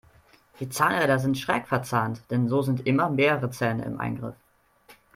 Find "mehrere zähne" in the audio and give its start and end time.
3.11-3.85